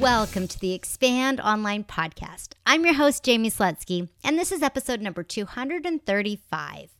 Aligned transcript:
Welcome 0.00 0.46
to 0.48 0.60
the 0.60 0.74
Expand 0.74 1.40
Online 1.40 1.82
Podcast. 1.82 2.50
I'm 2.66 2.84
your 2.84 2.94
host, 2.94 3.24
Jaime 3.24 3.50
Slutzky, 3.50 4.10
and 4.22 4.38
this 4.38 4.52
is 4.52 4.62
episode 4.62 5.00
number 5.00 5.22
235. 5.22 6.90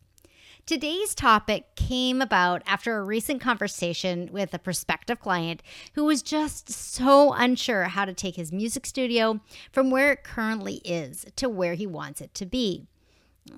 Today's 0.65 1.15
topic 1.15 1.77
came 1.77 2.23
about 2.23 2.63
after 2.65 2.97
a 2.97 3.05
recent 3.05 3.43
conversation 3.43 4.31
with 4.33 4.55
a 4.55 4.59
prospective 4.59 5.21
client 5.21 5.63
who 5.93 6.05
was 6.05 6.23
just 6.23 6.71
so 6.71 7.35
unsure 7.35 7.85
how 7.85 8.07
to 8.07 8.15
take 8.15 8.37
his 8.37 8.51
music 8.51 8.87
studio 8.87 9.41
from 9.71 9.91
where 9.91 10.13
it 10.13 10.25
currently 10.25 10.77
is 10.77 11.27
to 11.37 11.51
where 11.51 11.75
he 11.75 11.87
wants 11.87 12.23
it 12.23 12.33
to 12.33 12.47
be. 12.47 12.87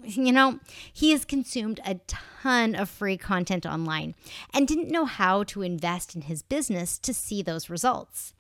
You 0.03 0.33
know, 0.33 0.59
he 0.93 1.13
has 1.13 1.25
consumed 1.25 1.79
a 1.87 2.01
ton 2.09 2.75
of 2.75 2.91
free 2.91 3.17
content 3.17 3.65
online 3.65 4.17
and 4.53 4.67
didn't 4.67 4.91
know 4.91 5.05
how 5.05 5.45
to 5.45 5.63
invest 5.63 6.17
in 6.17 6.23
his 6.23 6.43
business 6.43 6.99
to 6.99 7.15
see 7.15 7.41
those 7.41 7.71
results. 7.71 8.35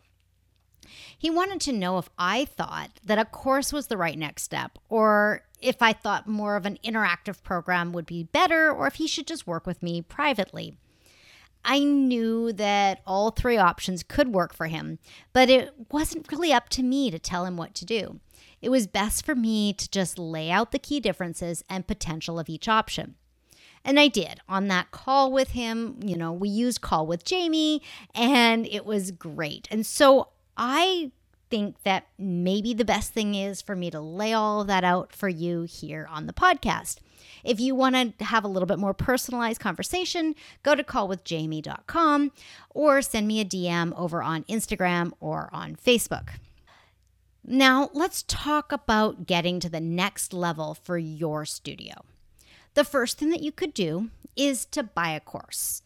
He 1.17 1.31
wanted 1.31 1.61
to 1.63 1.73
know 1.73 1.99
if 1.99 2.09
I 2.19 2.45
thought 2.45 2.91
that 3.05 3.19
a 3.19 3.25
course 3.25 3.73
was 3.73 3.87
the 3.87 3.97
right 3.97 4.19
next 4.19 4.43
step, 4.43 4.79
or 4.89 5.43
if 5.61 5.83
I 5.83 5.93
thought 5.93 6.29
more 6.29 6.57
of 6.57 6.67
an 6.67 6.79
interactive 6.85 7.43
program 7.43 7.93
would 7.93 8.07
be 8.07 8.23
better, 8.25 8.71
or 8.71 8.87
if 8.87 8.95
he 8.95 9.07
should 9.07 9.27
just 9.27 9.47
work 9.47 9.67
with 9.67 9.83
me 9.83 10.03
privately. 10.03 10.77
I 11.65 11.81
knew 11.81 12.53
that 12.53 13.03
all 13.07 13.31
three 13.31 13.57
options 13.57 14.03
could 14.03 14.33
work 14.33 14.55
for 14.55 14.67
him, 14.67 14.99
but 15.33 15.51
it 15.51 15.75
wasn't 15.91 16.31
really 16.31 16.53
up 16.53 16.69
to 16.71 16.83
me 16.83 17.11
to 17.11 17.19
tell 17.19 17.45
him 17.45 17.57
what 17.57 17.75
to 17.75 17.85
do. 17.85 18.21
It 18.61 18.71
was 18.71 18.87
best 18.87 19.25
for 19.25 19.35
me 19.35 19.73
to 19.73 19.91
just 19.91 20.19
lay 20.19 20.51
out 20.51 20.73
the 20.73 20.79
key 20.79 21.01
differences 21.01 21.63
and 21.69 21.87
potential 21.87 22.39
of 22.39 22.49
each 22.49 22.69
option. 22.69 23.17
And 23.85 23.99
I 24.01 24.09
did 24.09 24.41
on 24.49 24.69
that 24.69 24.91
call 24.91 25.33
with 25.33 25.51
him. 25.51 25.99
You 26.05 26.17
know, 26.17 26.33
we 26.33 26.49
used 26.49 26.81
Call 26.81 27.07
with 27.07 27.29
Jaime, 27.29 27.81
and 28.15 28.67
it 28.67 28.85
was 28.85 29.11
great. 29.11 29.69
And 29.71 29.87
so 29.87 30.29
I 30.59 31.13
think 31.51 31.83
that 31.85 32.09
maybe 32.19 32.75
the 32.75 32.85
best 32.85 33.13
thing 33.13 33.35
is 33.35 33.63
for 33.63 33.75
me 33.75 33.91
to 33.91 34.01
lay 34.01 34.33
all 34.33 34.61
of 34.61 34.67
that 34.67 34.85
out 34.85 35.13
for 35.13 35.29
you 35.29 35.63
here 35.63 36.07
on 36.11 36.27
the 36.27 36.33
podcast. 36.33 36.99
If 37.45 37.61
you 37.61 37.75
want 37.75 38.19
to 38.19 38.25
have 38.25 38.45
a 38.45 38.49
little 38.49 38.67
bit 38.67 38.79
more 38.79 38.93
personalized 38.93 39.61
conversation, 39.61 40.35
go 40.63 40.75
to 40.75 40.83
callwithjaime.com 40.83 42.33
or 42.71 43.03
send 43.03 43.29
me 43.29 43.41
a 43.41 43.45
DM 43.45 43.97
over 43.97 44.23
on 44.23 44.45
Instagram 44.45 45.13
or 45.21 45.49
on 45.53 45.77
Facebook. 45.77 46.31
Now, 47.45 47.89
let's 47.95 48.25
talk 48.25 48.73
about 48.73 49.27
getting 49.27 49.61
to 49.61 49.71
the 49.71 49.81
next 49.81 50.35
level 50.35 50.75
for 50.75 50.99
your 50.99 51.47
studio. 51.47 52.05
The 52.75 52.85
first 52.85 53.19
thing 53.19 53.31
that 53.31 53.43
you 53.43 53.53
could 53.53 53.73
do 53.73 54.11
is 54.37 54.67
to 54.67 54.83
buy 54.83 55.11
a 55.11 55.21
course. 55.21 55.83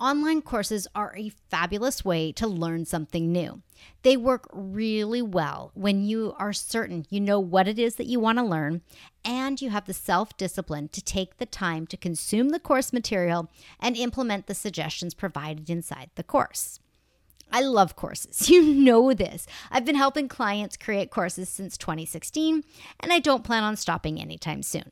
Online 0.00 0.42
courses 0.42 0.88
are 0.92 1.14
a 1.16 1.28
fabulous 1.28 2.04
way 2.04 2.32
to 2.32 2.48
learn 2.48 2.84
something 2.84 3.30
new. 3.30 3.62
They 4.02 4.16
work 4.16 4.48
really 4.52 5.22
well 5.22 5.70
when 5.74 6.02
you 6.02 6.34
are 6.36 6.52
certain 6.52 7.06
you 7.10 7.20
know 7.20 7.38
what 7.38 7.68
it 7.68 7.78
is 7.78 7.94
that 7.94 8.06
you 8.08 8.18
want 8.18 8.38
to 8.38 8.44
learn 8.44 8.82
and 9.24 9.62
you 9.62 9.70
have 9.70 9.84
the 9.84 9.94
self 9.94 10.36
discipline 10.36 10.88
to 10.88 11.00
take 11.00 11.36
the 11.36 11.46
time 11.46 11.86
to 11.86 11.96
consume 11.96 12.48
the 12.48 12.58
course 12.58 12.92
material 12.92 13.48
and 13.78 13.96
implement 13.96 14.48
the 14.48 14.54
suggestions 14.54 15.14
provided 15.14 15.70
inside 15.70 16.10
the 16.16 16.24
course. 16.24 16.80
I 17.52 17.60
love 17.60 17.94
courses. 17.94 18.50
You 18.54 18.62
know 18.74 19.14
this. 19.14 19.46
I've 19.70 19.84
been 19.84 19.94
helping 19.94 20.26
clients 20.26 20.76
create 20.76 21.12
courses 21.12 21.48
since 21.48 21.78
2016, 21.78 22.64
and 22.98 23.12
I 23.12 23.20
don't 23.20 23.44
plan 23.44 23.62
on 23.62 23.76
stopping 23.76 24.20
anytime 24.20 24.64
soon. 24.64 24.90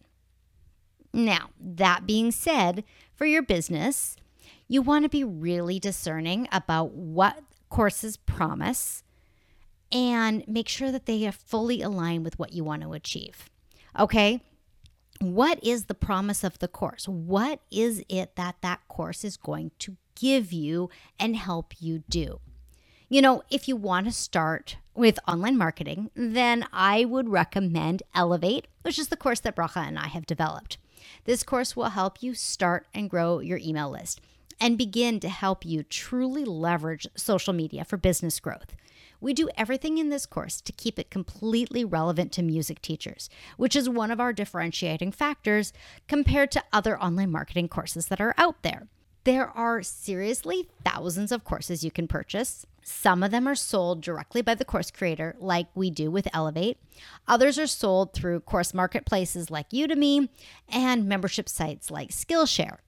Now, 1.13 1.51
that 1.61 2.07
being 2.07 2.31
said, 2.31 2.85
for 3.15 3.27
your 3.27 3.43
business, 3.43 4.17
you 4.73 4.81
want 4.81 5.03
to 5.03 5.09
be 5.11 5.23
really 5.23 5.79
discerning 5.79 6.49
about 6.51 6.93
what 6.93 7.43
courses 7.69 8.17
promise 8.17 9.03
and 9.93 10.43
make 10.49 10.67
sure 10.67 10.91
that 10.91 11.05
they 11.05 11.27
are 11.27 11.33
fully 11.33 11.83
aligned 11.83 12.25
with 12.25 12.39
what 12.39 12.55
you 12.55 12.65
want 12.65 12.81
to 12.81 12.95
achieve. 12.95 13.51
Okay? 13.99 14.41
What 15.21 15.63
is 15.63 15.85
the 15.85 15.95
promise 15.95 16.43
of 16.43 16.59
the 16.59 16.69
course? 16.69 17.07
What 17.07 17.61
is 17.71 18.03
it 18.09 18.35
that 18.37 18.57
that 18.63 18.81
course 18.89 19.25
is 19.25 19.37
going 19.37 19.73
to 19.81 19.99
give 20.15 20.55
you 20.55 20.89
and 21.21 21.37
help 21.37 21.75
you 21.79 22.03
do? 22.09 22.41
You 23.11 23.21
know, 23.21 23.43
if 23.51 23.69
you 23.69 23.77
want 23.77 24.07
to 24.07 24.13
start 24.13 24.79
with 24.95 25.19
online 25.29 25.59
marketing, 25.59 26.11
then 26.15 26.67
I 26.73 27.05
would 27.05 27.29
recommend 27.29 28.03
Elevate, 28.15 28.69
which 28.81 28.99
is 28.99 29.09
the 29.09 29.19
course 29.19 29.41
that 29.41 29.55
Bracha 29.55 29.87
and 29.87 29.99
I 29.99 30.07
have 30.07 30.25
developed. 30.25 30.79
This 31.25 31.43
course 31.43 31.77
will 31.77 31.91
help 31.91 32.23
you 32.23 32.33
start 32.33 32.87
and 32.95 33.11
grow 33.11 33.41
your 33.41 33.59
email 33.59 33.91
list 33.91 34.23
and 34.61 34.79
begin 34.79 35.21
to 35.21 35.29
help 35.29 35.65
you 35.65 35.83
truly 35.83 36.45
leverage 36.45 37.07
social 37.17 37.53
media 37.53 37.85
for 37.85 37.97
business 37.97 38.41
growth. 38.41 38.75
We 39.21 39.35
do 39.35 39.49
everything 39.57 39.99
in 39.99 40.09
this 40.09 40.27
course 40.27 40.61
to 40.61 40.73
keep 40.73 40.99
it 40.99 41.11
completely 41.11 41.85
relevant 41.85 42.33
to 42.33 42.43
music 42.43 42.83
teachers, 42.83 43.31
which 43.57 43.77
is 43.77 43.89
one 43.89 44.11
of 44.11 44.21
our 44.21 44.33
differentiating 44.33 45.13
factors 45.13 45.73
compared 46.09 46.51
to 46.53 46.65
other 46.73 47.01
online 47.01 47.31
marketing 47.31 47.69
courses 47.69 48.07
that 48.07 48.21
are 48.21 48.35
out 48.37 48.63
there. 48.63 48.89
There 49.25 49.49
are 49.49 49.85
seriously 49.85 50.69
thousands 50.85 51.31
of 51.31 51.45
courses 51.45 51.85
you 51.85 51.93
can 51.93 52.09
purchase. 52.09 52.67
Some 52.83 53.23
of 53.23 53.31
them 53.31 53.47
are 53.47 53.55
sold 53.55 54.01
directly 54.01 54.43
by 54.43 54.57
the 54.57 54.65
course 54.65 54.91
creator, 54.91 55.37
like 55.39 55.69
we 55.77 55.91
do 55.91 56.11
with 56.11 56.27
Elevate. 56.33 56.79
Others 57.29 57.61
are 57.61 57.69
sold 57.69 58.13
through 58.13 58.41
course 58.41 58.75
marketplaces 58.75 59.49
like 59.49 59.71
Udemy 59.71 60.29
and 60.69 61.09
membership 61.09 61.49
sites 61.49 61.93
like 61.93 62.11
Skillshare. 62.11 62.79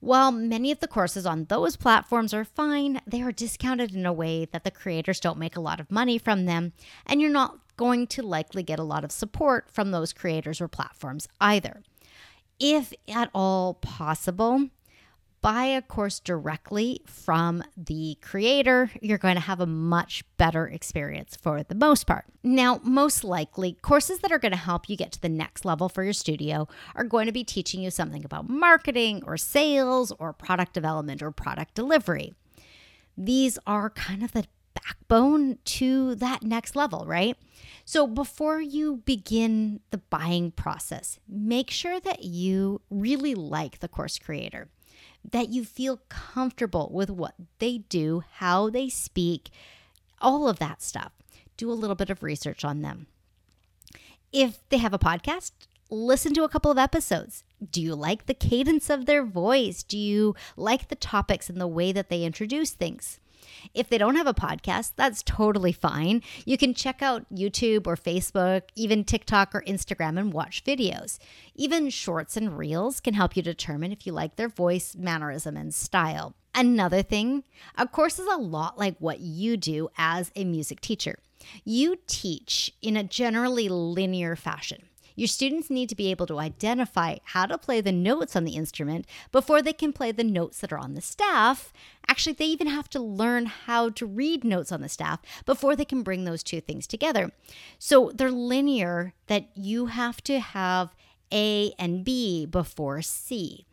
While 0.00 0.30
many 0.30 0.70
of 0.70 0.78
the 0.78 0.86
courses 0.86 1.26
on 1.26 1.46
those 1.46 1.76
platforms 1.76 2.32
are 2.32 2.44
fine, 2.44 3.00
they 3.06 3.20
are 3.22 3.32
discounted 3.32 3.94
in 3.94 4.06
a 4.06 4.12
way 4.12 4.44
that 4.44 4.62
the 4.62 4.70
creators 4.70 5.18
don't 5.18 5.38
make 5.38 5.56
a 5.56 5.60
lot 5.60 5.80
of 5.80 5.90
money 5.90 6.18
from 6.18 6.44
them, 6.44 6.72
and 7.04 7.20
you're 7.20 7.30
not 7.30 7.58
going 7.76 8.06
to 8.08 8.22
likely 8.22 8.62
get 8.62 8.78
a 8.78 8.84
lot 8.84 9.04
of 9.04 9.10
support 9.10 9.70
from 9.70 9.90
those 9.90 10.12
creators 10.12 10.60
or 10.60 10.68
platforms 10.68 11.26
either. 11.40 11.82
If 12.60 12.92
at 13.08 13.30
all 13.34 13.74
possible, 13.74 14.68
buy 15.40 15.64
a 15.64 15.82
course 15.82 16.20
directly 16.20 17.02
from 17.06 17.62
the 17.76 18.16
creator, 18.20 18.90
you're 19.00 19.18
going 19.18 19.34
to 19.34 19.40
have 19.40 19.60
a 19.60 19.66
much 19.66 20.24
better 20.36 20.66
experience 20.66 21.36
for 21.36 21.62
the 21.62 21.74
most 21.74 22.06
part. 22.06 22.24
Now, 22.42 22.80
most 22.82 23.24
likely, 23.24 23.74
courses 23.82 24.20
that 24.20 24.32
are 24.32 24.38
going 24.38 24.52
to 24.52 24.58
help 24.58 24.88
you 24.88 24.96
get 24.96 25.12
to 25.12 25.20
the 25.20 25.28
next 25.28 25.64
level 25.64 25.88
for 25.88 26.02
your 26.02 26.12
studio 26.12 26.68
are 26.94 27.04
going 27.04 27.26
to 27.26 27.32
be 27.32 27.44
teaching 27.44 27.82
you 27.82 27.90
something 27.90 28.24
about 28.24 28.48
marketing 28.48 29.22
or 29.26 29.36
sales 29.36 30.12
or 30.18 30.32
product 30.32 30.72
development 30.74 31.22
or 31.22 31.30
product 31.30 31.74
delivery. 31.74 32.34
These 33.16 33.58
are 33.66 33.90
kind 33.90 34.22
of 34.22 34.32
the 34.32 34.46
backbone 34.74 35.58
to 35.64 36.14
that 36.16 36.42
next 36.42 36.76
level, 36.76 37.04
right? 37.06 37.36
So 37.84 38.06
before 38.06 38.60
you 38.60 39.02
begin 39.04 39.80
the 39.90 39.98
buying 39.98 40.52
process, 40.52 41.18
make 41.28 41.70
sure 41.70 42.00
that 42.00 42.24
you 42.24 42.80
really 42.90 43.34
like 43.34 43.80
the 43.80 43.88
course 43.88 44.18
creator 44.18 44.68
that 45.30 45.48
you 45.48 45.64
feel 45.64 46.00
comfortable 46.08 46.90
with 46.92 47.10
what 47.10 47.34
they 47.58 47.78
do, 47.78 48.22
how 48.34 48.70
they 48.70 48.88
speak, 48.88 49.50
all 50.20 50.48
of 50.48 50.58
that 50.58 50.82
stuff. 50.82 51.12
Do 51.56 51.70
a 51.70 51.74
little 51.74 51.96
bit 51.96 52.10
of 52.10 52.22
research 52.22 52.64
on 52.64 52.82
them. 52.82 53.06
If 54.32 54.58
they 54.68 54.78
have 54.78 54.94
a 54.94 54.98
podcast, 54.98 55.52
listen 55.90 56.34
to 56.34 56.44
a 56.44 56.48
couple 56.48 56.70
of 56.70 56.78
episodes. 56.78 57.44
Do 57.70 57.82
you 57.82 57.94
like 57.94 58.26
the 58.26 58.34
cadence 58.34 58.90
of 58.90 59.06
their 59.06 59.24
voice? 59.24 59.82
Do 59.82 59.98
you 59.98 60.34
like 60.56 60.88
the 60.88 60.94
topics 60.94 61.48
and 61.48 61.60
the 61.60 61.66
way 61.66 61.92
that 61.92 62.08
they 62.10 62.24
introduce 62.24 62.70
things? 62.70 63.18
If 63.74 63.88
they 63.88 63.98
don't 63.98 64.16
have 64.16 64.26
a 64.26 64.34
podcast, 64.34 64.92
that's 64.96 65.22
totally 65.22 65.72
fine. 65.72 66.22
You 66.44 66.56
can 66.56 66.74
check 66.74 67.02
out 67.02 67.26
YouTube 67.32 67.86
or 67.86 67.96
Facebook, 67.96 68.62
even 68.74 69.04
TikTok 69.04 69.54
or 69.54 69.62
Instagram 69.62 70.18
and 70.18 70.32
watch 70.32 70.64
videos. 70.64 71.18
Even 71.54 71.90
shorts 71.90 72.36
and 72.36 72.56
reels 72.56 73.00
can 73.00 73.14
help 73.14 73.36
you 73.36 73.42
determine 73.42 73.92
if 73.92 74.06
you 74.06 74.12
like 74.12 74.36
their 74.36 74.48
voice, 74.48 74.96
mannerism, 74.96 75.56
and 75.56 75.74
style. 75.74 76.34
Another 76.54 77.02
thing, 77.02 77.44
a 77.76 77.86
course 77.86 78.18
is 78.18 78.26
a 78.26 78.36
lot 78.36 78.78
like 78.78 78.96
what 78.98 79.20
you 79.20 79.56
do 79.56 79.88
as 79.96 80.32
a 80.34 80.44
music 80.44 80.80
teacher. 80.80 81.18
You 81.64 81.98
teach 82.06 82.72
in 82.82 82.96
a 82.96 83.04
generally 83.04 83.68
linear 83.68 84.34
fashion. 84.34 84.87
Your 85.18 85.28
students 85.28 85.68
need 85.68 85.88
to 85.88 85.96
be 85.96 86.10
able 86.10 86.26
to 86.26 86.38
identify 86.38 87.16
how 87.24 87.46
to 87.46 87.58
play 87.58 87.80
the 87.80 87.92
notes 87.92 88.36
on 88.36 88.44
the 88.44 88.56
instrument 88.56 89.06
before 89.32 89.62
they 89.62 89.72
can 89.72 89.92
play 89.92 90.12
the 90.12 90.24
notes 90.24 90.60
that 90.60 90.72
are 90.72 90.78
on 90.78 90.94
the 90.94 91.00
staff, 91.00 91.72
Actually, 92.08 92.32
they 92.32 92.46
even 92.46 92.66
have 92.66 92.88
to 92.88 93.00
learn 93.00 93.46
how 93.46 93.90
to 93.90 94.06
read 94.06 94.42
notes 94.42 94.72
on 94.72 94.80
the 94.80 94.88
staff 94.88 95.20
before 95.44 95.76
they 95.76 95.84
can 95.84 96.02
bring 96.02 96.24
those 96.24 96.42
two 96.42 96.60
things 96.60 96.86
together. 96.86 97.30
So 97.78 98.10
they're 98.14 98.30
linear 98.30 99.12
that 99.26 99.50
you 99.54 99.86
have 99.86 100.22
to 100.24 100.40
have 100.40 100.94
A 101.30 101.72
and 101.78 102.04
B 102.04 102.46
before 102.46 103.02
C. 103.02 103.66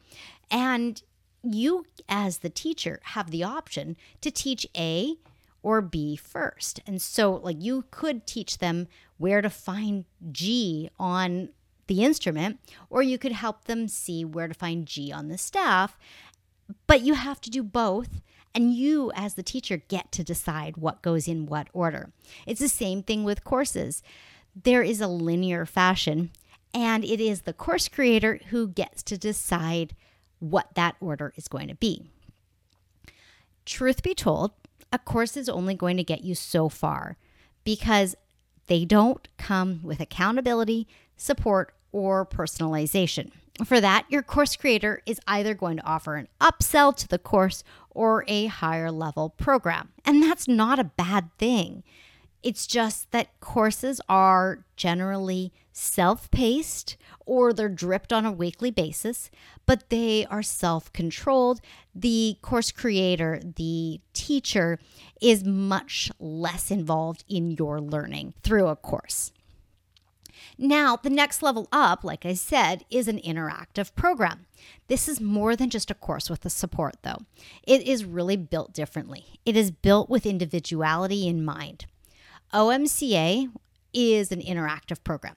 And 0.51 1.01
you, 1.41 1.85
as 2.09 2.39
the 2.39 2.49
teacher, 2.49 2.99
have 3.03 3.31
the 3.31 3.43
option 3.43 3.95
to 4.19 4.29
teach 4.29 4.67
A 4.75 5.15
or 5.63 5.81
B 5.81 6.17
first. 6.17 6.81
And 6.85 7.01
so, 7.01 7.35
like, 7.35 7.57
you 7.59 7.85
could 7.89 8.27
teach 8.27 8.57
them 8.57 8.87
where 9.17 9.41
to 9.41 9.49
find 9.49 10.05
G 10.31 10.89
on 10.99 11.49
the 11.87 12.03
instrument, 12.03 12.59
or 12.89 13.01
you 13.01 13.17
could 13.17 13.31
help 13.31 13.65
them 13.65 13.87
see 13.87 14.25
where 14.25 14.47
to 14.47 14.53
find 14.53 14.85
G 14.85 15.11
on 15.11 15.27
the 15.27 15.37
staff. 15.37 15.97
But 16.87 17.01
you 17.01 17.13
have 17.13 17.39
to 17.41 17.49
do 17.49 17.63
both. 17.63 18.21
And 18.53 18.73
you, 18.73 19.11
as 19.15 19.33
the 19.33 19.43
teacher, 19.43 19.77
get 19.77 20.13
to 20.13 20.23
decide 20.23 20.77
what 20.77 21.01
goes 21.01 21.27
in 21.27 21.45
what 21.45 21.67
order. 21.73 22.11
It's 22.47 22.61
the 22.61 22.69
same 22.69 23.03
thing 23.03 23.25
with 23.25 23.43
courses. 23.43 24.01
There 24.55 24.81
is 24.81 25.01
a 25.01 25.07
linear 25.07 25.65
fashion, 25.65 26.31
and 26.73 27.03
it 27.03 27.19
is 27.19 27.41
the 27.41 27.51
course 27.51 27.89
creator 27.89 28.39
who 28.47 28.69
gets 28.69 29.03
to 29.03 29.17
decide 29.17 29.93
what 30.39 30.73
that 30.75 30.95
order 31.01 31.33
is 31.35 31.49
going 31.49 31.67
to 31.67 31.75
be. 31.75 32.03
Truth 33.65 34.03
be 34.03 34.13
told, 34.13 34.51
a 34.91 34.99
course 34.99 35.35
is 35.35 35.49
only 35.49 35.75
going 35.75 35.97
to 35.97 36.03
get 36.03 36.23
you 36.23 36.33
so 36.33 36.69
far 36.69 37.17
because 37.65 38.15
they 38.67 38.85
don't 38.85 39.27
come 39.37 39.79
with 39.83 39.99
accountability, 39.99 40.87
support, 41.15 41.73
or 41.91 42.25
personalization. 42.25 43.31
For 43.63 43.79
that, 43.79 44.05
your 44.09 44.21
course 44.21 44.55
creator 44.55 45.01
is 45.05 45.19
either 45.27 45.53
going 45.53 45.77
to 45.77 45.85
offer 45.85 46.15
an 46.15 46.27
upsell 46.41 46.95
to 46.97 47.07
the 47.07 47.17
course 47.19 47.63
or 47.89 48.25
a 48.27 48.47
higher 48.47 48.91
level 48.91 49.29
program. 49.29 49.89
And 50.03 50.21
that's 50.21 50.47
not 50.47 50.77
a 50.77 50.83
bad 50.83 51.29
thing. 51.37 51.83
It's 52.43 52.67
just 52.67 53.11
that 53.11 53.39
courses 53.39 54.01
are 54.09 54.65
generally 54.75 55.53
self 55.75 56.31
paced 56.31 56.95
or 57.25 57.51
they're 57.51 57.67
dripped 57.67 58.13
on 58.13 58.25
a 58.25 58.31
weekly 58.31 58.71
basis, 58.71 59.29
but 59.65 59.89
they 59.89 60.25
are 60.27 60.41
self 60.41 60.91
controlled. 60.93 61.59
The 61.93 62.37
course 62.41 62.71
creator, 62.71 63.41
the 63.43 63.99
teacher, 64.13 64.79
is 65.21 65.43
much 65.43 66.11
less 66.19 66.71
involved 66.71 67.23
in 67.27 67.51
your 67.51 67.81
learning 67.81 68.33
through 68.41 68.67
a 68.67 68.75
course. 68.75 69.31
Now, 70.57 70.95
the 70.95 71.09
next 71.09 71.43
level 71.43 71.67
up, 71.71 72.05
like 72.05 72.25
I 72.25 72.33
said, 72.33 72.85
is 72.89 73.09
an 73.09 73.19
interactive 73.19 73.93
program. 73.95 74.45
This 74.87 75.09
is 75.09 75.19
more 75.19 75.55
than 75.55 75.69
just 75.69 75.91
a 75.91 75.95
course 75.95 76.29
with 76.29 76.41
the 76.41 76.49
support, 76.49 76.95
though. 77.01 77.23
It 77.63 77.81
is 77.81 78.05
really 78.05 78.37
built 78.37 78.73
differently. 78.73 79.39
It 79.45 79.57
is 79.57 79.71
built 79.71 80.09
with 80.09 80.25
individuality 80.25 81.27
in 81.27 81.43
mind. 81.43 81.87
OMCA 82.53 83.51
is 83.93 84.31
an 84.31 84.41
interactive 84.41 85.03
program. 85.03 85.35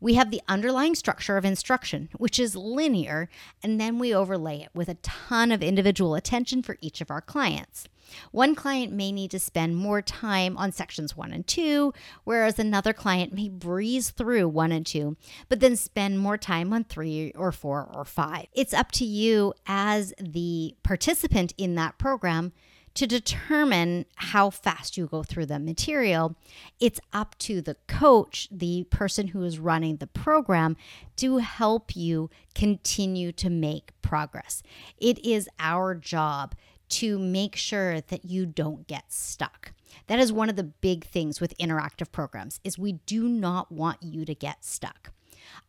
We 0.00 0.14
have 0.14 0.30
the 0.30 0.42
underlying 0.48 0.94
structure 0.94 1.36
of 1.36 1.44
instruction, 1.44 2.08
which 2.16 2.38
is 2.38 2.56
linear, 2.56 3.28
and 3.62 3.80
then 3.80 3.98
we 3.98 4.14
overlay 4.14 4.60
it 4.60 4.70
with 4.74 4.88
a 4.88 4.94
ton 4.94 5.52
of 5.52 5.62
individual 5.62 6.14
attention 6.14 6.62
for 6.62 6.78
each 6.80 7.00
of 7.00 7.10
our 7.10 7.20
clients. 7.20 7.88
One 8.30 8.54
client 8.54 8.92
may 8.92 9.12
need 9.12 9.30
to 9.32 9.38
spend 9.38 9.76
more 9.76 10.00
time 10.00 10.56
on 10.56 10.72
sections 10.72 11.16
one 11.16 11.32
and 11.32 11.46
two, 11.46 11.92
whereas 12.24 12.58
another 12.58 12.92
client 12.92 13.32
may 13.32 13.48
breeze 13.48 14.10
through 14.10 14.48
one 14.48 14.72
and 14.72 14.86
two, 14.86 15.16
but 15.48 15.60
then 15.60 15.76
spend 15.76 16.18
more 16.18 16.38
time 16.38 16.72
on 16.72 16.84
three 16.84 17.32
or 17.36 17.52
four 17.52 17.88
or 17.92 18.04
five. 18.04 18.46
It's 18.54 18.74
up 18.74 18.92
to 18.92 19.04
you 19.04 19.52
as 19.66 20.14
the 20.18 20.74
participant 20.82 21.52
in 21.58 21.74
that 21.74 21.98
program 21.98 22.52
to 22.98 23.06
determine 23.06 24.04
how 24.16 24.50
fast 24.50 24.96
you 24.96 25.06
go 25.06 25.22
through 25.22 25.46
the 25.46 25.60
material, 25.60 26.34
it's 26.80 26.98
up 27.12 27.38
to 27.38 27.62
the 27.62 27.76
coach, 27.86 28.48
the 28.50 28.88
person 28.90 29.28
who 29.28 29.44
is 29.44 29.60
running 29.60 29.98
the 29.98 30.08
program, 30.08 30.76
to 31.14 31.36
help 31.36 31.94
you 31.94 32.28
continue 32.56 33.30
to 33.30 33.48
make 33.48 33.92
progress. 34.02 34.64
It 34.98 35.24
is 35.24 35.48
our 35.60 35.94
job 35.94 36.56
to 36.88 37.20
make 37.20 37.54
sure 37.54 38.00
that 38.00 38.24
you 38.24 38.46
don't 38.46 38.88
get 38.88 39.12
stuck. 39.12 39.74
That 40.08 40.18
is 40.18 40.32
one 40.32 40.50
of 40.50 40.56
the 40.56 40.64
big 40.64 41.04
things 41.04 41.40
with 41.40 41.56
interactive 41.58 42.10
programs 42.10 42.58
is 42.64 42.80
we 42.80 42.94
do 43.06 43.28
not 43.28 43.70
want 43.70 44.02
you 44.02 44.24
to 44.24 44.34
get 44.34 44.64
stuck. 44.64 45.12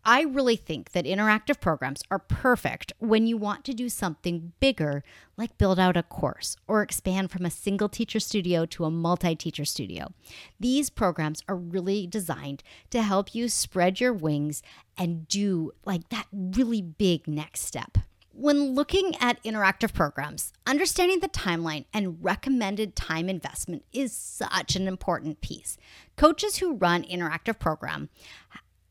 I 0.05 0.23
really 0.23 0.55
think 0.55 0.91
that 0.91 1.05
interactive 1.05 1.59
programs 1.59 2.03
are 2.09 2.19
perfect 2.19 2.93
when 2.99 3.27
you 3.27 3.37
want 3.37 3.63
to 3.65 3.73
do 3.73 3.89
something 3.89 4.53
bigger, 4.59 5.03
like 5.37 5.57
build 5.57 5.79
out 5.79 5.97
a 5.97 6.03
course 6.03 6.55
or 6.67 6.81
expand 6.81 7.31
from 7.31 7.45
a 7.45 7.51
single 7.51 7.89
teacher 7.89 8.19
studio 8.19 8.65
to 8.67 8.85
a 8.85 8.91
multi 8.91 9.35
teacher 9.35 9.65
studio. 9.65 10.13
These 10.59 10.89
programs 10.89 11.43
are 11.47 11.55
really 11.55 12.07
designed 12.07 12.63
to 12.89 13.01
help 13.01 13.35
you 13.35 13.49
spread 13.49 13.99
your 13.99 14.13
wings 14.13 14.61
and 14.97 15.27
do 15.27 15.71
like 15.85 16.09
that 16.09 16.27
really 16.31 16.81
big 16.81 17.27
next 17.27 17.61
step. 17.61 17.97
When 18.31 18.73
looking 18.73 19.15
at 19.19 19.43
interactive 19.43 19.93
programs, 19.93 20.53
understanding 20.65 21.19
the 21.19 21.27
timeline 21.27 21.85
and 21.93 22.23
recommended 22.23 22.95
time 22.95 23.27
investment 23.27 23.83
is 23.91 24.13
such 24.13 24.77
an 24.77 24.87
important 24.87 25.41
piece. 25.41 25.77
Coaches 26.15 26.57
who 26.57 26.75
run 26.75 27.03
interactive 27.03 27.59
program 27.59 28.07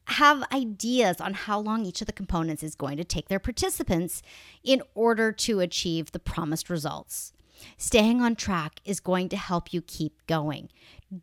have 0.09 0.43
ideas 0.53 1.21
on 1.21 1.35
how 1.35 1.61
long 1.61 1.85
each 1.85 2.01
of 2.01 2.07
the 2.07 2.13
components 2.13 2.63
is 2.63 2.75
going 2.75 2.97
to 2.97 3.05
take 3.05 3.29
their 3.29 3.39
participants 3.39 4.23
in 4.65 4.83
order 4.95 5.33
to 5.33 5.61
achieve 5.61 6.13
the 6.13 6.19
promised 6.19 6.71
results. 6.71 7.33
Staying 7.77 8.21
on 8.23 8.37
track 8.37 8.81
is 8.85 9.01
going 9.01 9.29
to 9.31 9.37
help 9.37 9.73
you 9.73 9.83
keep 9.83 10.27
going. 10.27 10.69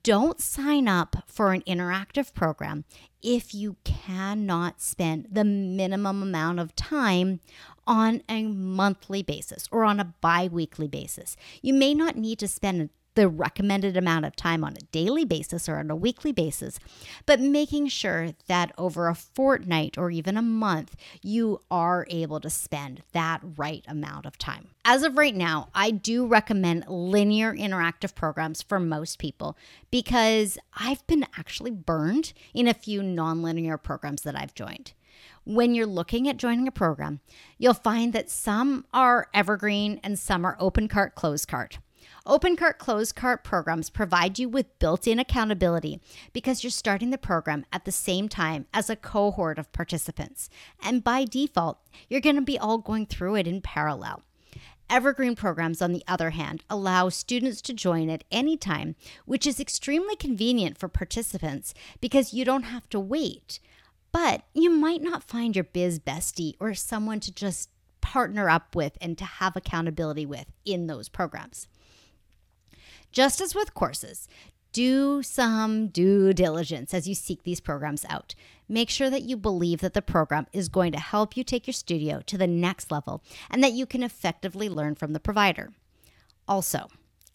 Don't 0.04 0.42
sign 0.42 0.88
up 0.88 1.24
for 1.28 1.54
an 1.54 1.62
interactive 1.62 2.34
program 2.34 2.86
if 3.22 3.54
you 3.54 3.78
cannot 3.84 4.82
spend 4.82 5.28
the 5.32 5.44
minimum 5.44 6.22
amount 6.22 6.60
of 6.60 6.76
time 6.76 7.40
on 7.88 8.22
a 8.28 8.44
monthly 8.44 9.24
basis 9.24 9.68
or 9.72 9.84
on 9.84 10.00
a 10.00 10.14
bi 10.22 10.48
weekly 10.48 10.88
basis. 10.88 11.38
You 11.62 11.74
may 11.74 11.94
not 11.94 12.18
need 12.18 12.40
to 12.40 12.48
spend 12.48 12.90
the 13.16 13.28
recommended 13.28 13.98
amount 13.98 14.26
of 14.26 14.36
time 14.36 14.64
on 14.64 14.74
a 14.74 14.86
daily 14.92 15.26
basis 15.26 15.68
or 15.68 15.78
on 15.78 15.90
a 15.90 15.96
weekly 15.96 16.32
basis, 16.32 16.80
but 17.26 17.40
making 17.40 17.88
sure 17.88 18.32
that 18.48 18.72
over 18.78 19.08
a 19.08 19.16
fortnight 19.16 19.98
or 19.98 20.12
even 20.12 20.38
a 20.38 20.42
month, 20.42 20.96
you 21.22 21.60
are 21.72 22.06
able 22.10 22.40
to 22.40 22.50
spend 22.50 23.02
that 23.14 23.42
right 23.58 23.84
amount 23.88 24.26
of 24.26 24.38
time. 24.38 24.68
As 24.84 25.04
of 25.04 25.18
right 25.18 25.36
now, 25.36 25.70
I 25.74 25.92
do 25.92 26.28
recommend 26.28 26.86
linear 26.88 27.54
interactive 27.54 28.14
programs 28.14 28.62
for 28.62 28.80
most 28.80 29.18
people 29.18 29.58
because 29.90 30.58
I've 30.76 31.06
been 31.08 31.26
actually 31.38 31.72
burned 31.72 32.34
in 32.54 32.68
a 32.68 32.74
few 32.74 33.02
nonlinear 33.02 33.82
programs 33.82 34.22
that 34.22 34.38
I've 34.38 34.54
joined 34.54 34.94
when 35.46 35.76
you're 35.76 35.86
looking 35.86 36.28
at 36.28 36.38
joining 36.38 36.68
a 36.68 36.72
program, 36.72 37.22
you'll 37.58 37.74
find 37.74 38.14
that 38.14 38.30
some 38.30 38.86
are 38.94 39.28
evergreen 39.34 40.00
and 40.04 40.20
some 40.20 40.44
are 40.44 40.58
open 40.60 40.88
cart, 40.88 41.16
closed 41.16 41.48
cart. 41.48 41.78
Open 42.28 42.56
cart, 42.56 42.80
closed 42.80 43.16
cart 43.16 43.44
programs 43.44 43.92
provide 43.92 44.40
you 44.40 44.50
with 44.50 44.80
built 44.80 45.06
in 45.06 45.20
accountability 45.20 46.02
because 46.34 46.64
you're 46.64 46.72
starting 46.72 47.12
the 47.12 47.20
program 47.20 47.68
at 47.72 47.86
the 47.86 47.92
same 47.92 48.28
time 48.28 48.66
as 48.74 48.90
a 48.90 48.96
cohort 48.96 49.60
of 49.60 49.72
participants. 49.72 50.50
And 50.82 51.04
by 51.04 51.26
default, 51.26 51.78
you're 52.10 52.22
going 52.22 52.38
to 52.38 52.42
be 52.42 52.58
all 52.58 52.80
going 52.80 53.06
through 53.06 53.36
it 53.36 53.46
in 53.46 53.62
parallel. 53.62 54.24
Evergreen 54.90 55.36
programs, 55.36 55.84
on 55.84 55.94
the 55.94 56.04
other 56.08 56.32
hand, 56.32 56.64
allow 56.68 57.10
students 57.10 57.62
to 57.62 57.74
join 57.74 58.10
at 58.10 58.24
any 58.32 58.58
time, 58.58 58.96
which 59.26 59.46
is 59.46 59.60
extremely 59.60 60.16
convenient 60.16 60.80
for 60.80 60.88
participants 60.88 61.76
because 62.02 62.34
you 62.34 62.44
don't 62.44 62.64
have 62.64 62.90
to 62.90 63.00
wait. 63.00 63.60
But 64.12 64.46
you 64.52 64.72
might 64.72 65.04
not 65.04 65.24
find 65.24 65.56
your 65.56 65.66
biz 65.66 66.00
bestie 66.00 66.56
or 66.60 66.74
someone 66.74 67.20
to 67.20 67.32
just 67.32 67.70
partner 68.02 68.50
up 68.50 68.76
with 68.76 68.98
and 69.00 69.16
to 69.20 69.26
have 69.26 69.56
accountability 69.56 70.26
with 70.26 70.48
in 70.66 70.88
those 70.88 71.08
programs. 71.08 71.68
Just 73.16 73.40
as 73.40 73.56
with 73.56 73.74
courses, 73.74 74.28
do 74.74 75.24
some 75.24 75.88
due 75.88 76.34
diligence 76.34 76.94
as 76.94 77.08
you 77.08 77.16
seek 77.16 77.44
these 77.44 77.62
programs 77.62 78.06
out. 78.10 78.36
Make 78.68 78.90
sure 78.90 79.10
that 79.10 79.22
you 79.22 79.38
believe 79.38 79.80
that 79.80 79.94
the 79.94 80.02
program 80.02 80.48
is 80.52 80.68
going 80.68 80.92
to 80.92 81.00
help 81.00 81.38
you 81.38 81.46
take 81.46 81.66
your 81.66 81.74
studio 81.74 82.20
to 82.26 82.38
the 82.38 82.46
next 82.46 82.92
level 82.92 83.24
and 83.50 83.64
that 83.64 83.72
you 83.72 83.86
can 83.86 84.04
effectively 84.04 84.68
learn 84.68 84.96
from 84.96 85.14
the 85.14 85.22
provider. 85.22 85.72
Also, 86.46 86.90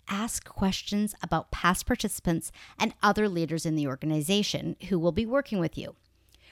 ask 0.06 0.46
questions 0.46 1.14
about 1.22 1.50
past 1.50 1.86
participants 1.86 2.52
and 2.78 2.92
other 3.02 3.26
leaders 3.26 3.64
in 3.64 3.74
the 3.74 3.86
organization 3.86 4.76
who 4.90 4.98
will 4.98 5.12
be 5.12 5.24
working 5.24 5.58
with 5.58 5.78
you. 5.78 5.96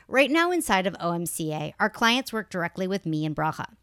Right 0.08 0.30
now, 0.30 0.50
inside 0.50 0.86
of 0.86 0.94
OMCA, 0.94 1.74
our 1.78 1.90
clients 1.90 2.32
work 2.32 2.48
directly 2.48 2.88
with 2.88 3.04
me 3.04 3.26
and 3.26 3.36
Bracha. 3.36 3.74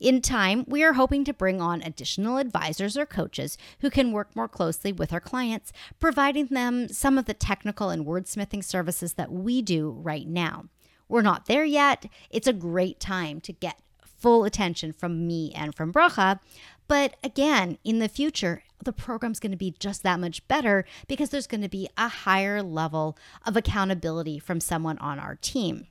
In 0.00 0.20
time, 0.20 0.64
we 0.66 0.82
are 0.82 0.94
hoping 0.94 1.24
to 1.24 1.32
bring 1.32 1.60
on 1.60 1.82
additional 1.82 2.38
advisors 2.38 2.96
or 2.96 3.06
coaches 3.06 3.56
who 3.80 3.90
can 3.90 4.12
work 4.12 4.34
more 4.34 4.48
closely 4.48 4.92
with 4.92 5.12
our 5.12 5.20
clients, 5.20 5.72
providing 6.00 6.46
them 6.46 6.88
some 6.88 7.18
of 7.18 7.26
the 7.26 7.34
technical 7.34 7.90
and 7.90 8.06
wordsmithing 8.06 8.64
services 8.64 9.14
that 9.14 9.32
we 9.32 9.62
do 9.62 9.90
right 9.90 10.26
now. 10.26 10.66
We're 11.08 11.22
not 11.22 11.46
there 11.46 11.64
yet. 11.64 12.06
It's 12.30 12.46
a 12.46 12.52
great 12.52 12.98
time 12.98 13.40
to 13.42 13.52
get 13.52 13.78
full 14.22 14.44
attention 14.44 14.92
from 14.92 15.26
me 15.26 15.52
and 15.54 15.74
from 15.74 15.92
Bracha, 15.92 16.38
But 16.86 17.16
again, 17.24 17.78
in 17.84 17.98
the 17.98 18.08
future, 18.08 18.62
the 18.84 18.92
program's 18.92 19.40
going 19.40 19.52
to 19.52 19.56
be 19.56 19.74
just 19.78 20.02
that 20.02 20.20
much 20.20 20.46
better 20.46 20.84
because 21.08 21.30
there's 21.30 21.46
going 21.46 21.62
to 21.62 21.68
be 21.68 21.88
a 21.96 22.08
higher 22.08 22.62
level 22.62 23.16
of 23.46 23.56
accountability 23.56 24.38
from 24.38 24.60
someone 24.60 24.98
on 24.98 25.18
our 25.18 25.36
team. 25.36 25.86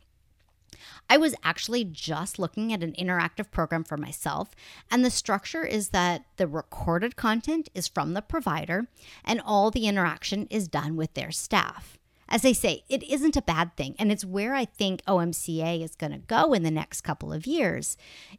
I 1.09 1.17
was 1.17 1.35
actually 1.43 1.83
just 1.83 2.39
looking 2.39 2.71
at 2.73 2.83
an 2.83 2.93
interactive 2.93 3.51
program 3.51 3.83
for 3.83 3.97
myself, 3.97 4.55
and 4.89 5.03
the 5.03 5.09
structure 5.09 5.65
is 5.65 5.89
that 5.89 6.25
the 6.37 6.47
recorded 6.47 7.15
content 7.15 7.69
is 7.73 7.87
from 7.87 8.13
the 8.13 8.21
provider 8.21 8.87
and 9.23 9.41
all 9.43 9.71
the 9.71 9.87
interaction 9.87 10.47
is 10.49 10.67
done 10.67 10.95
with 10.95 11.13
their 11.13 11.31
staff. 11.31 11.97
As 12.27 12.45
I 12.45 12.53
say, 12.53 12.83
it 12.87 13.03
isn't 13.03 13.35
a 13.35 13.41
bad 13.41 13.75
thing, 13.75 13.93
and 13.99 14.09
it's 14.09 14.23
where 14.23 14.53
I 14.53 14.63
think 14.63 15.03
OMCA 15.05 15.83
is 15.83 15.95
going 15.95 16.13
to 16.13 16.17
go 16.17 16.53
in 16.53 16.63
the 16.63 16.71
next 16.71 17.01
couple 17.01 17.33
of 17.33 17.45
years. 17.45 17.97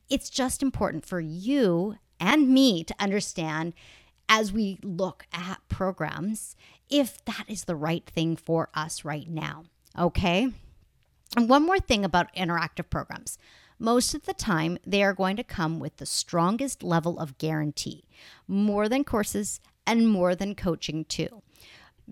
It's 0.09 0.31
just 0.31 0.63
important 0.63 1.05
for 1.05 1.21
you 1.21 1.97
and 2.19 2.49
me 2.49 2.85
to 2.85 2.95
understand 2.99 3.75
as 4.31 4.51
we 4.51 4.79
look 4.83 5.27
at 5.35 5.59
programs 5.69 6.57
if 6.89 7.23
that 7.27 7.45
is 7.49 7.65
the 7.65 7.77
right 7.77 8.07
thing 8.07 8.35
for 8.35 8.71
us 8.75 9.05
right 9.05 9.29
now. 9.29 9.65
Okay? 9.99 10.49
And 11.37 11.49
one 11.49 11.65
more 11.65 11.79
thing 11.79 12.05
about 12.05 12.35
interactive 12.35 12.91
programs. 12.91 13.39
Most 13.79 14.15
of 14.15 14.27
the 14.27 14.35
time, 14.35 14.79
they 14.87 15.03
are 15.03 15.15
going 15.15 15.37
to 15.37 15.45
come 15.45 15.81
with 15.81 15.97
the 15.97 16.07
strongest 16.07 16.83
level 16.83 17.19
of 17.19 17.39
guarantee, 17.39 18.05
more 18.47 18.89
than 18.89 19.03
courses 19.03 19.61
and 19.87 20.09
more 20.09 20.35
than 20.35 20.55
coaching, 20.55 21.05
too 21.05 21.43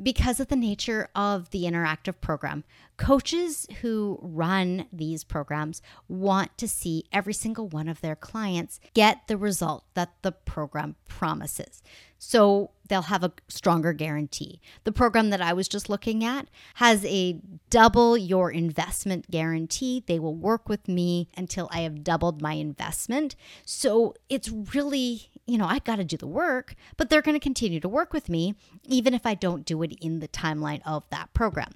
because 0.00 0.40
of 0.40 0.48
the 0.48 0.56
nature 0.56 1.08
of 1.14 1.50
the 1.50 1.64
interactive 1.64 2.20
program, 2.20 2.64
coaches 2.96 3.66
who 3.80 4.18
run 4.22 4.86
these 4.92 5.24
programs 5.24 5.82
want 6.08 6.56
to 6.58 6.68
see 6.68 7.04
every 7.12 7.34
single 7.34 7.68
one 7.68 7.88
of 7.88 8.00
their 8.00 8.16
clients 8.16 8.80
get 8.94 9.26
the 9.26 9.36
result 9.36 9.84
that 9.94 10.10
the 10.22 10.32
program 10.32 10.96
promises. 11.08 11.82
So 12.22 12.70
they'll 12.88 13.02
have 13.02 13.24
a 13.24 13.32
stronger 13.48 13.94
guarantee. 13.94 14.60
The 14.84 14.92
program 14.92 15.30
that 15.30 15.40
I 15.40 15.54
was 15.54 15.68
just 15.68 15.88
looking 15.88 16.22
at 16.22 16.48
has 16.74 17.02
a 17.06 17.40
double 17.70 18.18
your 18.18 18.50
investment 18.50 19.30
guarantee. 19.30 20.04
They 20.06 20.18
will 20.18 20.34
work 20.34 20.68
with 20.68 20.86
me 20.86 21.28
until 21.34 21.68
I 21.72 21.80
have 21.80 22.04
doubled 22.04 22.42
my 22.42 22.52
investment. 22.52 23.36
So 23.64 24.14
it's 24.28 24.50
really 24.50 25.30
you 25.46 25.58
know, 25.58 25.66
I 25.66 25.80
got 25.80 25.96
to 25.96 26.04
do 26.04 26.16
the 26.16 26.28
work, 26.28 26.74
but 26.96 27.10
they're 27.10 27.22
going 27.22 27.34
to 27.34 27.42
continue 27.42 27.80
to 27.80 27.88
work 27.88 28.12
with 28.12 28.28
me 28.28 28.54
even 28.84 29.14
if 29.14 29.26
I 29.26 29.34
don't 29.34 29.64
do 29.64 29.82
it 29.82 29.94
in 30.00 30.20
the 30.20 30.28
timeline 30.28 30.80
of 30.86 31.08
that 31.10 31.32
program. 31.34 31.72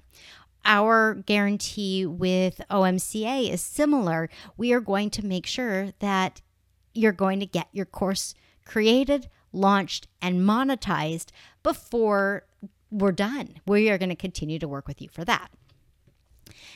Our 0.63 1.15
guarantee 1.15 2.05
with 2.05 2.61
OMCA 2.69 3.51
is 3.51 3.61
similar. 3.61 4.29
We 4.55 4.71
are 4.71 4.79
going 4.79 5.09
to 5.11 5.25
make 5.25 5.45
sure 5.45 5.91
that 5.99 6.41
you're 6.93 7.11
going 7.11 7.41
to 7.41 7.45
get 7.45 7.67
your 7.73 7.85
course 7.85 8.33
created, 8.65 9.27
launched, 9.55 10.07
and 10.21 10.41
monetized 10.41 11.29
before 11.63 12.45
we're 12.91 13.11
done. 13.11 13.55
We 13.65 13.89
are 13.89 13.97
going 13.97 14.09
to 14.09 14.15
continue 14.15 14.59
to 14.59 14.67
work 14.67 14.87
with 14.87 15.01
you 15.01 15.09
for 15.09 15.25
that. 15.25 15.49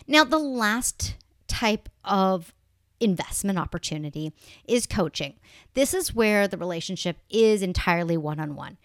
Now, 0.07 0.23
the 0.23 0.39
last 0.39 1.15
type 1.47 1.89
of 2.03 2.53
investment 2.99 3.57
opportunity 3.59 4.33
is 4.65 4.85
coaching. 4.85 5.35
This 5.73 5.93
is 5.93 6.13
where 6.13 6.47
the 6.47 6.57
relationship 6.57 7.17
is 7.29 7.61
entirely 7.61 8.17
one 8.17 8.39
on 8.39 8.55
one. 8.55 8.77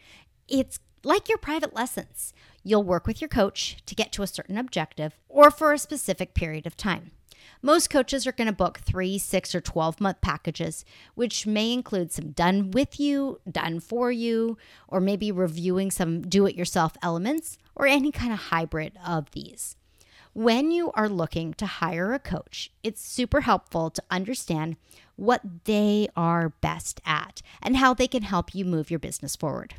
It's 0.49 0.79
like 1.03 1.29
your 1.29 1.39
private 1.39 1.75
lessons. 1.75 2.33
You'll 2.63 2.85
work 2.85 3.07
with 3.07 3.21
your 3.21 3.29
coach 3.29 3.79
to 3.87 3.95
get 3.95 4.13
to 4.13 4.23
a 4.23 4.27
certain 4.27 4.57
objective 4.57 5.19
or 5.29 5.51
for 5.51 5.73
a 5.73 5.79
specific 5.79 6.35
period 6.35 6.67
of 6.67 6.77
time. 6.77 7.11
Most 7.65 7.89
coaches 7.89 8.27
are 8.27 8.33
going 8.33 8.47
to 8.47 8.53
book 8.53 8.81
three, 8.81 9.17
six, 9.17 9.55
or 9.55 9.61
12 9.63 9.99
month 9.99 10.21
packages, 10.21 10.85
which 11.15 11.47
may 11.47 11.73
include 11.73 12.13
some 12.13 12.33
done 12.33 12.73
with 12.73 13.01
you, 13.01 13.41
done 13.51 13.81
for 13.81 14.13
you, 14.13 14.59
or 14.87 15.01
maybe 15.01 15.33
reviewing 15.33 15.91
some 15.91 16.21
do 16.21 16.45
it 16.45 16.57
yourself 16.57 16.95
elements, 17.03 17.57
or 17.75 17.87
any 17.87 18.13
kind 18.13 18.35
of 18.35 18.39
hybrid 18.39 18.93
of 19.07 19.31
these. 19.31 19.77
When 20.35 20.73
you 20.73 20.93
are 20.93 21.09
looking 21.09 21.55
to 21.55 21.65
hire 21.65 22.13
a 22.13 22.19
coach, 22.19 22.71
it's 22.83 23.01
super 23.01 23.41
helpful 23.41 23.89
to 23.89 24.03
understand 24.11 24.77
what 25.17 25.65
they 25.65 26.09
are 26.15 26.51
best 26.51 27.01
at 27.07 27.41
and 27.63 27.79
how 27.79 27.95
they 27.95 28.09
can 28.09 28.25
help 28.25 28.55
you 28.55 28.67
move 28.67 28.91
your 28.91 29.01
business 29.01 29.37
forward. 29.37 29.77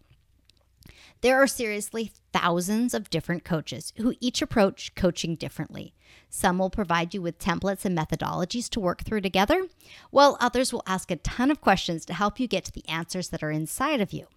There 1.25 1.41
are 1.41 1.47
seriously 1.47 2.11
thousands 2.33 2.93
of 2.93 3.09
different 3.09 3.43
coaches 3.43 3.93
who 3.97 4.13
each 4.19 4.43
approach 4.43 4.93
coaching 4.93 5.35
differently. 5.35 5.95
Some 6.29 6.59
will 6.59 6.69
provide 6.69 7.15
you 7.15 7.21
with 7.23 7.39
templates 7.39 7.83
and 7.83 7.97
methodologies 7.97 8.69
to 8.69 8.79
work 8.79 9.01
through 9.01 9.21
together, 9.21 9.65
while 10.11 10.37
others 10.39 10.71
will 10.71 10.83
ask 10.85 11.09
a 11.09 11.15
ton 11.15 11.49
of 11.49 11.61
questions 11.61 12.05
to 12.05 12.13
help 12.13 12.39
you 12.39 12.47
get 12.47 12.63
to 12.65 12.71
the 12.71 12.87
answers 12.87 13.29
that 13.29 13.41
are 13.41 13.49
inside 13.49 14.01
of 14.01 14.13
you. 14.13 14.27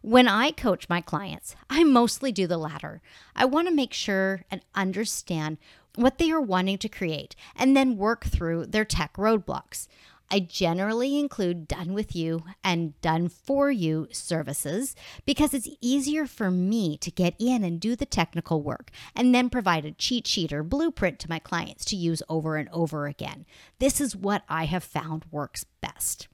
When 0.00 0.26
I 0.26 0.52
coach 0.52 0.88
my 0.88 1.02
clients, 1.02 1.54
I 1.68 1.84
mostly 1.84 2.32
do 2.32 2.46
the 2.46 2.56
latter. 2.56 3.02
I 3.36 3.44
want 3.44 3.68
to 3.68 3.74
make 3.74 3.92
sure 3.92 4.46
and 4.50 4.62
understand 4.74 5.58
what 5.96 6.16
they 6.16 6.30
are 6.30 6.40
wanting 6.40 6.78
to 6.78 6.88
create 6.88 7.36
and 7.54 7.76
then 7.76 7.98
work 7.98 8.24
through 8.24 8.64
their 8.68 8.86
tech 8.86 9.12
roadblocks. 9.18 9.86
I 10.34 10.40
generally 10.40 11.18
include 11.18 11.68
done 11.68 11.92
with 11.92 12.16
you 12.16 12.42
and 12.64 12.98
done 13.02 13.28
for 13.28 13.70
you 13.70 14.08
services 14.12 14.96
because 15.26 15.52
it's 15.52 15.68
easier 15.82 16.26
for 16.26 16.50
me 16.50 16.96
to 16.96 17.10
get 17.10 17.34
in 17.38 17.62
and 17.62 17.78
do 17.78 17.94
the 17.94 18.06
technical 18.06 18.62
work 18.62 18.90
and 19.14 19.34
then 19.34 19.50
provide 19.50 19.84
a 19.84 19.92
cheat 19.92 20.26
sheet 20.26 20.50
or 20.50 20.62
blueprint 20.62 21.18
to 21.18 21.28
my 21.28 21.38
clients 21.38 21.84
to 21.84 21.96
use 21.96 22.22
over 22.30 22.56
and 22.56 22.70
over 22.72 23.06
again. 23.06 23.44
This 23.78 24.00
is 24.00 24.16
what 24.16 24.42
I 24.48 24.64
have 24.64 24.82
found 24.82 25.26
works 25.30 25.66
best. 25.82 26.28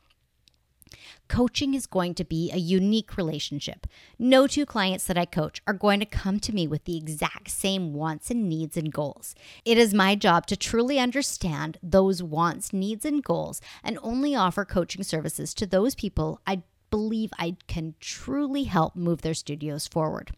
Coaching 1.28 1.74
is 1.74 1.86
going 1.86 2.14
to 2.14 2.24
be 2.24 2.50
a 2.50 2.58
unique 2.58 3.16
relationship. 3.16 3.86
No 4.18 4.46
two 4.46 4.66
clients 4.66 5.04
that 5.04 5.18
I 5.18 5.24
coach 5.24 5.62
are 5.66 5.74
going 5.74 6.00
to 6.00 6.06
come 6.06 6.40
to 6.40 6.54
me 6.54 6.66
with 6.66 6.84
the 6.84 6.96
exact 6.96 7.50
same 7.50 7.92
wants 7.92 8.30
and 8.30 8.48
needs 8.48 8.76
and 8.76 8.92
goals. 8.92 9.34
It 9.64 9.78
is 9.78 9.94
my 9.94 10.14
job 10.14 10.46
to 10.46 10.56
truly 10.56 10.98
understand 10.98 11.78
those 11.82 12.22
wants, 12.22 12.72
needs, 12.72 13.04
and 13.04 13.22
goals 13.22 13.60
and 13.82 13.98
only 14.02 14.34
offer 14.34 14.64
coaching 14.64 15.02
services 15.02 15.54
to 15.54 15.66
those 15.66 15.94
people 15.94 16.40
I 16.46 16.62
believe 16.90 17.30
I 17.38 17.56
can 17.66 17.94
truly 18.00 18.64
help 18.64 18.96
move 18.96 19.22
their 19.22 19.34
studios 19.34 19.86
forward. 19.86 20.32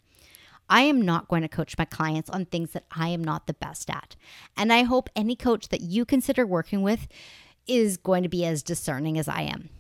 I 0.69 0.83
am 0.83 1.03
not 1.03 1.29
going 1.29 1.43
to 1.43 1.49
coach 1.49 1.77
my 1.77 1.85
clients 1.85 2.31
on 2.31 2.45
things 2.45 2.71
that 2.73 2.85
I 2.93 3.09
am 3.09 3.25
not 3.25 3.49
the 3.49 3.55
best 3.55 3.91
at. 3.91 4.15
And 4.57 4.73
I 4.73 4.85
hope 4.85 5.11
any 5.17 5.35
coach 5.35 5.69
that 5.69 5.81
you 5.81 6.05
consider 6.05 6.47
working 6.47 6.83
with 6.83 7.09
is 7.67 7.97
going 7.97 8.23
to 8.23 8.29
be 8.29 8.47
as 8.47 8.63
discerning 8.63 9.19
as 9.19 9.29
I 9.29 9.43
am. 9.43 9.71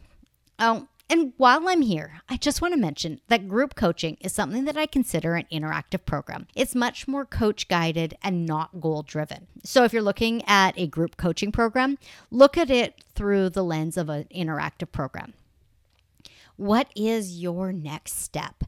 Oh, 0.60 0.88
and 1.08 1.32
while 1.38 1.68
I'm 1.68 1.80
here, 1.80 2.20
I 2.28 2.36
just 2.36 2.60
want 2.62 2.72
to 2.74 2.80
mention 2.80 3.20
that 3.28 3.48
group 3.48 3.74
coaching 3.74 4.16
is 4.20 4.32
something 4.32 4.64
that 4.66 4.76
I 4.76 4.86
consider 4.86 5.34
an 5.34 5.46
interactive 5.50 6.04
program. 6.04 6.46
It's 6.54 6.74
much 6.74 7.08
more 7.08 7.24
coach 7.24 7.66
guided 7.66 8.14
and 8.22 8.46
not 8.46 8.80
goal 8.80 9.02
driven. 9.02 9.48
So 9.64 9.82
if 9.84 9.92
you're 9.92 10.02
looking 10.02 10.44
at 10.46 10.78
a 10.78 10.86
group 10.86 11.16
coaching 11.16 11.50
program, 11.50 11.98
look 12.30 12.56
at 12.56 12.70
it 12.70 13.02
through 13.14 13.50
the 13.50 13.64
lens 13.64 13.96
of 13.96 14.08
an 14.08 14.26
interactive 14.32 14.92
program. 14.92 15.32
What 16.56 16.90
is 16.94 17.40
your 17.40 17.72
next 17.72 18.20
step? 18.20 18.62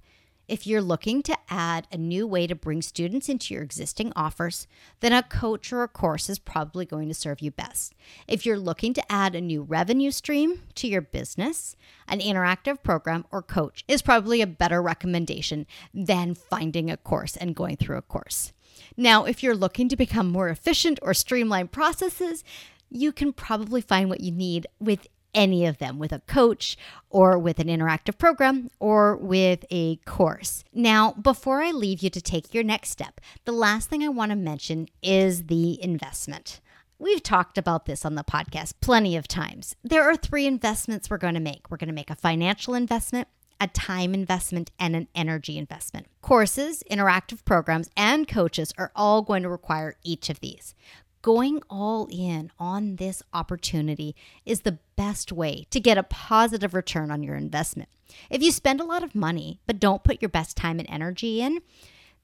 If 0.49 0.67
you're 0.67 0.83
looking 0.83 1.23
to 1.23 1.37
add 1.49 1.87
a 1.93 1.97
new 1.97 2.27
way 2.27 2.47
to 2.47 2.55
bring 2.55 2.83
students 2.83 3.29
into 3.29 3.55
your 3.55 3.63
existing 3.63 4.13
offers, 4.17 4.67
then 5.01 5.13
a 5.13 5.23
coach 5.23 5.73
or 5.73 5.83
a 5.83 5.89
course 5.89 6.29
is 6.29 6.39
probably 6.39 6.85
going 6.85 7.09
to 7.09 7.15
serve 7.15 7.41
you 7.41 7.51
best. 7.51 7.95
If 8.27 8.45
you're 8.45 8.59
looking 8.59 8.93
to 8.95 9.13
add 9.13 9.35
a 9.35 9.41
new 9.41 9.63
revenue 9.63 10.11
stream 10.11 10.63
to 10.75 10.89
your 10.89 11.01
business, 11.01 11.77
an 12.09 12.21
interactive 12.21 12.83
program 12.83 13.25
or 13.31 13.41
coach 13.41 13.85
is 13.87 14.03
probably 14.03 14.43
a 14.43 14.47
better 14.47 14.83
recommendation 14.83 15.67
than 15.95 16.35
finding 16.35 16.91
a 16.91 16.97
course 16.97 17.37
and 17.37 17.55
going 17.55 17.77
through 17.77 17.97
a 17.97 18.03
course. 18.03 18.53
Now, 18.97 19.25
if 19.25 19.43
you're 19.43 19.55
looking 19.55 19.89
to 19.89 19.97
become 19.97 20.31
more 20.31 20.49
efficient 20.49 20.99
or 21.03 21.15
streamline 21.15 21.69
processes, 21.69 22.43
you 22.91 23.13
can 23.13 23.33
probably 23.33 23.81
find 23.81 24.11
what 24.11 24.21
you 24.21 24.33
need 24.33 24.67
with 24.79 25.07
any 25.35 25.67
of 25.67 25.79
them 25.79 25.99
with 25.99 26.13
a 26.13 26.21
coach 26.21 26.77
or 27.11 27.39
with 27.39 27.59
an 27.59 27.69
interactive 27.69 28.19
program 28.19 28.71
or 28.79 29.17
with 29.17 29.65
a 29.71 29.97
course. 30.05 30.65
Now, 30.73 31.13
before 31.13 31.63
I 31.63 31.71
leave 31.71 32.03
you 32.03 32.11
to 32.11 32.21
take 32.21 32.55
your 32.55 32.65
next 32.65 32.91
step, 32.91 33.21
the 33.45 33.53
last 33.53 33.89
thing 33.89 34.03
I 34.03 34.09
want 34.09 34.31
to 34.31 34.37
mention 34.37 34.89
is 35.03 35.47
the 35.47 35.83
investment. 35.83 36.61
We've 36.99 37.23
talked 37.23 37.59
about 37.59 37.87
this 37.87 38.05
on 38.05 38.15
the 38.15 38.23
podcast 38.23 38.75
plenty 38.81 39.17
of 39.17 39.27
times. 39.27 39.75
There 39.83 40.05
are 40.05 40.17
three 40.17 40.47
investments 40.47 41.11
we're 41.11 41.19
going 41.19 41.35
to 41.35 41.41
make. 41.41 41.69
We're 41.69 41.77
going 41.77 41.89
to 41.89 41.95
make 41.95 42.11
a 42.11 42.15
financial 42.15 42.75
investment, 42.75 43.27
a 43.61 43.67
time 43.67 44.15
investment, 44.15 44.71
and 44.79 44.95
an 44.95 45.09
energy 45.13 45.59
investment. 45.59 46.07
Courses, 46.21 46.85
interactive 46.89 47.45
programs, 47.45 47.91
and 47.97 48.29
coaches 48.29 48.73
are 48.79 48.93
all 48.95 49.23
going 49.23 49.43
to 49.43 49.49
require 49.49 49.97
each 50.05 50.31
of 50.31 50.39
these. 50.39 50.77
Going 51.23 51.63
all 51.71 52.09
in 52.11 52.51
on 52.59 52.97
this 52.97 53.23
opportunity 53.33 54.17
is 54.45 54.63
the 54.63 54.79
best 54.97 55.31
way 55.31 55.67
to 55.71 55.79
get 55.79 55.97
a 55.97 56.03
positive 56.03 56.75
return 56.75 57.13
on 57.13 57.23
your 57.23 57.37
investment. 57.37 57.89
If 58.29 58.43
you 58.43 58.51
spend 58.51 58.81
a 58.81 58.85
lot 58.85 59.05
of 59.05 59.15
money 59.15 59.61
but 59.67 59.79
don't 59.79 60.03
put 60.03 60.21
your 60.21 60.29
best 60.29 60.57
time 60.57 60.81
and 60.81 60.91
energy 60.91 61.41
in, 61.41 61.61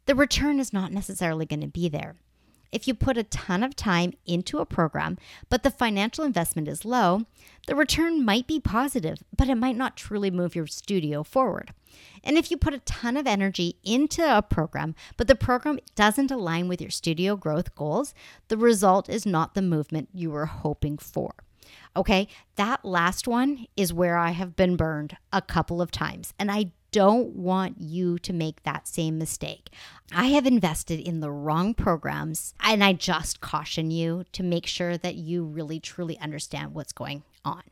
the 0.07 0.17
return 0.17 0.59
is 0.59 0.73
not 0.73 0.93
necessarily 0.93 1.47
going 1.47 1.61
to 1.61 1.69
be 1.69 1.89
there. 1.89 2.17
If 2.71 2.87
you 2.87 2.95
put 2.95 3.17
a 3.17 3.23
ton 3.23 3.63
of 3.63 3.75
time 3.75 4.13
into 4.27 4.59
a 4.59 4.67
program, 4.67 5.17
but 5.49 5.63
the 5.63 5.71
financial 5.71 6.25
investment 6.25 6.69
is 6.69 6.85
low, 6.85 7.23
the 7.67 7.75
return 7.75 8.25
might 8.25 8.47
be 8.47 8.61
positive, 8.61 9.23
but 9.37 9.49
it 9.49 9.57
might 9.57 9.77
not 9.77 9.97
truly 9.97 10.31
move 10.31 10.55
your 10.55 10.67
studio 10.67 11.23
forward. 11.23 11.73
And 12.23 12.37
if 12.37 12.51
you 12.51 12.57
put 12.57 12.75
a 12.75 12.81
ton 12.81 13.17
of 13.17 13.27
energy 13.27 13.77
into 13.85 14.23
a 14.23 14.43
program, 14.43 14.95
but 15.17 15.29
the 15.29 15.35
program 15.35 15.79
doesn't 15.95 16.31
align 16.31 16.69
with 16.69 16.81
your 16.81 16.91
studio 16.91 17.37
growth 17.37 17.75
goals, 17.75 18.15
the 18.49 18.59
result 18.59 19.09
is 19.09 19.25
not 19.25 19.55
the 19.55 19.63
movement 19.63 20.11
you 20.13 20.31
were 20.31 20.47
hoping 20.47 20.99
for. 20.99 21.35
Okay, 21.97 22.29
that 22.57 22.85
last 22.85 23.27
one 23.27 23.67
is 23.77 23.93
where 23.93 24.17
I 24.17 24.31
have 24.31 24.57
been 24.57 24.77
burned 24.77 25.17
a 25.33 25.43
couple 25.43 25.83
of 25.83 25.91
times, 25.91 26.33
and 26.39 26.51
I 26.51 26.73
don't 26.91 27.35
want 27.35 27.81
you 27.81 28.19
to 28.21 28.33
make 28.33 28.63
that 28.63 28.89
same 28.89 29.19
mistake. 29.19 29.71
I 30.13 30.27
have 30.29 30.47
invested 30.47 31.01
in 31.01 31.21
the 31.21 31.31
wrong 31.31 31.75
programs, 31.75 32.55
and 32.61 32.83
I 32.83 32.93
just 32.95 33.41
caution 33.41 33.91
you 33.91 34.25
to 34.33 34.43
make 34.43 34.67
sure 34.67 34.97
that 34.97 35.17
you 35.17 35.45
really 35.45 35.81
truly 35.81 36.19
understand 36.19 36.75
what's 36.75 36.93
going 36.93 37.25
on. 37.45 37.63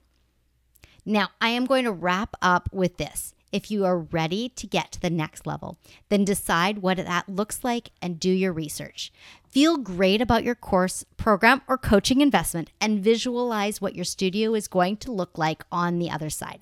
Now, 1.05 1.29
I 1.41 1.51
am 1.51 1.67
going 1.67 1.85
to 1.85 1.93
wrap 1.93 2.37
up 2.43 2.69
with 2.73 2.97
this. 2.97 3.33
If 3.53 3.71
you 3.71 3.85
are 3.85 4.01
ready 4.01 4.49
to 4.51 4.67
get 4.67 4.91
to 4.93 5.01
the 5.01 5.09
next 5.09 5.47
level, 5.47 5.79
then 6.09 6.25
decide 6.25 6.79
what 6.79 6.97
that 6.99 7.29
looks 7.29 7.63
like 7.63 7.91
and 8.03 8.21
do 8.21 8.29
your 8.29 8.53
research. 8.53 9.13
Feel 9.49 9.79
great 9.79 10.21
about 10.21 10.45
your 10.45 10.57
course, 10.57 11.05
program, 11.17 11.63
or 11.69 11.79
coaching 11.79 12.21
investment 12.21 12.71
and 12.81 13.03
visualize 13.03 13.81
what 13.81 13.95
your 13.95 14.05
studio 14.05 14.55
is 14.55 14.69
going 14.69 14.97
to 14.99 15.13
look 15.13 15.39
like 15.39 15.65
on 15.71 15.99
the 15.99 16.11
other 16.11 16.29
side. 16.29 16.61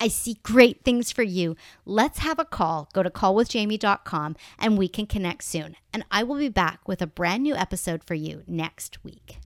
I 0.00 0.08
see 0.08 0.38
great 0.42 0.84
things 0.84 1.10
for 1.10 1.22
you. 1.22 1.56
Let's 1.84 2.18
have 2.18 2.38
a 2.38 2.44
call. 2.44 2.88
Go 2.92 3.02
to 3.02 3.10
callwithjaime.com 3.10 4.36
and 4.58 4.78
we 4.78 4.88
can 4.88 5.06
connect 5.06 5.44
soon. 5.44 5.76
And 5.92 6.04
I 6.10 6.22
will 6.22 6.38
be 6.38 6.48
back 6.48 6.86
with 6.86 7.00
a 7.00 7.06
brand 7.06 7.42
new 7.42 7.54
episode 7.54 8.04
for 8.04 8.14
you 8.14 8.42
next 8.46 9.02
week. 9.04 9.34